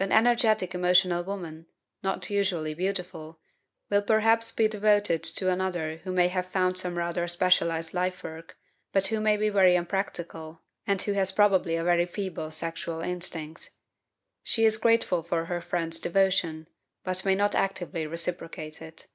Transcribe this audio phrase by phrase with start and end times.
[0.00, 1.66] An energetic emotional woman,
[2.02, 3.38] not usually beautiful,
[3.88, 8.56] will perhaps be devoted to another who may have found some rather specialized lifework,
[8.92, 13.70] but who may be very unpractical, and who has probably a very feeble sexual instinct;
[14.42, 16.66] she is grateful for her friends's devotion,
[17.04, 19.06] but may not actively reciprocate it.